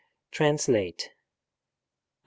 TRANSLATE 0.31 1.11
1. 1.11 1.15